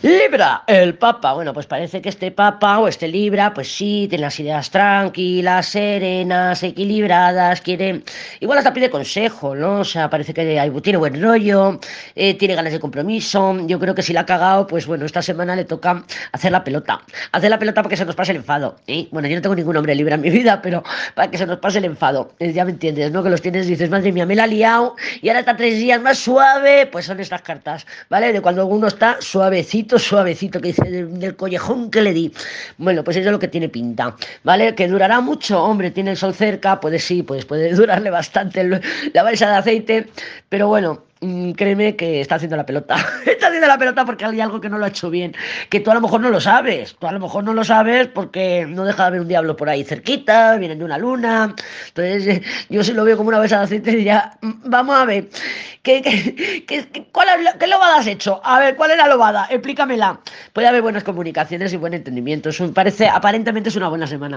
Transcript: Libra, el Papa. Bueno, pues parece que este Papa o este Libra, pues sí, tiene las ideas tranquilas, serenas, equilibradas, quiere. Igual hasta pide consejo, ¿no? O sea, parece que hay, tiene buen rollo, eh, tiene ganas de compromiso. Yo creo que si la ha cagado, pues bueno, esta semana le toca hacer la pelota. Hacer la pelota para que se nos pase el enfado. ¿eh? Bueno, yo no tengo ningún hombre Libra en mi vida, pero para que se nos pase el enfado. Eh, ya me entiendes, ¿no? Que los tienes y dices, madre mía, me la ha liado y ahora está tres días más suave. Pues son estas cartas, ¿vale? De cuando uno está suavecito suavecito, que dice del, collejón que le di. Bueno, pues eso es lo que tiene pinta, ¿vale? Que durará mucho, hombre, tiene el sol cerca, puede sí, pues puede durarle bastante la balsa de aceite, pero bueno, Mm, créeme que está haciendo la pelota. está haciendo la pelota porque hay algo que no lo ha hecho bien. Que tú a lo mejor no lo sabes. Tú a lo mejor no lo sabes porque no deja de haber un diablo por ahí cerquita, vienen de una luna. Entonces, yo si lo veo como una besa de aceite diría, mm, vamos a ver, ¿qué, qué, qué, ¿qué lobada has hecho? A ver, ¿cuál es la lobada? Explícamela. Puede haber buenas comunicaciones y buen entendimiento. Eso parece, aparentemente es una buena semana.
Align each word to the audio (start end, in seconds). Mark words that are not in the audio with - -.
Libra, 0.00 0.62
el 0.68 0.94
Papa. 0.94 1.32
Bueno, 1.32 1.52
pues 1.52 1.66
parece 1.66 2.00
que 2.00 2.08
este 2.08 2.30
Papa 2.30 2.78
o 2.78 2.86
este 2.86 3.08
Libra, 3.08 3.52
pues 3.52 3.66
sí, 3.66 4.06
tiene 4.08 4.22
las 4.22 4.38
ideas 4.38 4.70
tranquilas, 4.70 5.66
serenas, 5.66 6.62
equilibradas, 6.62 7.60
quiere. 7.60 8.04
Igual 8.38 8.58
hasta 8.58 8.72
pide 8.72 8.90
consejo, 8.90 9.56
¿no? 9.56 9.80
O 9.80 9.84
sea, 9.84 10.08
parece 10.08 10.32
que 10.32 10.60
hay, 10.60 10.70
tiene 10.82 10.98
buen 10.98 11.20
rollo, 11.20 11.80
eh, 12.14 12.34
tiene 12.34 12.54
ganas 12.54 12.72
de 12.72 12.78
compromiso. 12.78 13.56
Yo 13.66 13.80
creo 13.80 13.96
que 13.96 14.02
si 14.02 14.12
la 14.12 14.20
ha 14.20 14.26
cagado, 14.26 14.68
pues 14.68 14.86
bueno, 14.86 15.04
esta 15.04 15.20
semana 15.20 15.56
le 15.56 15.64
toca 15.64 16.04
hacer 16.30 16.52
la 16.52 16.62
pelota. 16.62 17.02
Hacer 17.32 17.50
la 17.50 17.58
pelota 17.58 17.82
para 17.82 17.90
que 17.90 17.96
se 17.96 18.04
nos 18.04 18.14
pase 18.14 18.30
el 18.30 18.36
enfado. 18.36 18.76
¿eh? 18.86 19.08
Bueno, 19.10 19.26
yo 19.26 19.34
no 19.34 19.42
tengo 19.42 19.56
ningún 19.56 19.76
hombre 19.78 19.96
Libra 19.96 20.14
en 20.14 20.20
mi 20.20 20.30
vida, 20.30 20.62
pero 20.62 20.84
para 21.16 21.28
que 21.28 21.38
se 21.38 21.46
nos 21.46 21.58
pase 21.58 21.78
el 21.78 21.86
enfado. 21.86 22.30
Eh, 22.38 22.52
ya 22.52 22.64
me 22.64 22.70
entiendes, 22.70 23.10
¿no? 23.10 23.24
Que 23.24 23.30
los 23.30 23.42
tienes 23.42 23.66
y 23.66 23.70
dices, 23.70 23.90
madre 23.90 24.12
mía, 24.12 24.26
me 24.26 24.36
la 24.36 24.44
ha 24.44 24.46
liado 24.46 24.94
y 25.22 25.28
ahora 25.28 25.40
está 25.40 25.56
tres 25.56 25.76
días 25.76 26.00
más 26.00 26.18
suave. 26.18 26.86
Pues 26.86 27.06
son 27.06 27.18
estas 27.18 27.42
cartas, 27.42 27.84
¿vale? 28.08 28.32
De 28.32 28.40
cuando 28.40 28.64
uno 28.64 28.86
está 28.86 29.16
suavecito 29.20 29.87
suavecito, 29.96 30.60
que 30.60 30.68
dice 30.68 30.90
del, 30.90 31.36
collejón 31.36 31.88
que 31.88 32.02
le 32.02 32.12
di. 32.12 32.32
Bueno, 32.78 33.04
pues 33.04 33.16
eso 33.16 33.28
es 33.28 33.32
lo 33.32 33.38
que 33.38 33.46
tiene 33.46 33.68
pinta, 33.68 34.16
¿vale? 34.42 34.74
Que 34.74 34.88
durará 34.88 35.20
mucho, 35.20 35.62
hombre, 35.62 35.92
tiene 35.92 36.10
el 36.10 36.16
sol 36.16 36.34
cerca, 36.34 36.80
puede 36.80 36.98
sí, 36.98 37.22
pues 37.22 37.44
puede 37.44 37.72
durarle 37.76 38.10
bastante 38.10 38.64
la 39.12 39.22
balsa 39.22 39.48
de 39.48 39.56
aceite, 39.56 40.08
pero 40.48 40.66
bueno, 40.66 41.04
Mm, 41.20 41.52
créeme 41.52 41.96
que 41.96 42.20
está 42.20 42.36
haciendo 42.36 42.56
la 42.56 42.66
pelota. 42.66 42.96
está 43.26 43.48
haciendo 43.48 43.66
la 43.66 43.78
pelota 43.78 44.04
porque 44.04 44.24
hay 44.24 44.40
algo 44.40 44.60
que 44.60 44.68
no 44.68 44.78
lo 44.78 44.84
ha 44.84 44.88
hecho 44.88 45.10
bien. 45.10 45.34
Que 45.68 45.80
tú 45.80 45.90
a 45.90 45.94
lo 45.94 46.00
mejor 46.00 46.20
no 46.20 46.30
lo 46.30 46.40
sabes. 46.40 46.96
Tú 46.98 47.06
a 47.06 47.12
lo 47.12 47.20
mejor 47.20 47.44
no 47.44 47.54
lo 47.54 47.64
sabes 47.64 48.08
porque 48.08 48.66
no 48.68 48.84
deja 48.84 49.02
de 49.04 49.06
haber 49.08 49.20
un 49.22 49.28
diablo 49.28 49.56
por 49.56 49.68
ahí 49.68 49.84
cerquita, 49.84 50.56
vienen 50.56 50.78
de 50.78 50.84
una 50.84 50.98
luna. 50.98 51.54
Entonces, 51.88 52.42
yo 52.68 52.84
si 52.84 52.92
lo 52.92 53.04
veo 53.04 53.16
como 53.16 53.28
una 53.30 53.40
besa 53.40 53.58
de 53.58 53.64
aceite 53.64 53.90
diría, 53.90 54.38
mm, 54.40 54.52
vamos 54.64 54.96
a 54.96 55.04
ver, 55.04 55.28
¿qué, 55.82 56.02
qué, 56.02 56.64
qué, 56.66 56.86
¿qué 57.58 57.66
lobada 57.66 57.96
has 57.98 58.06
hecho? 58.06 58.40
A 58.44 58.60
ver, 58.60 58.76
¿cuál 58.76 58.92
es 58.92 58.96
la 58.98 59.08
lobada? 59.08 59.46
Explícamela. 59.50 60.20
Puede 60.52 60.68
haber 60.68 60.82
buenas 60.82 61.04
comunicaciones 61.04 61.72
y 61.72 61.76
buen 61.76 61.94
entendimiento. 61.94 62.50
Eso 62.50 62.72
parece, 62.72 63.08
aparentemente 63.08 63.70
es 63.70 63.76
una 63.76 63.88
buena 63.88 64.06
semana. 64.06 64.26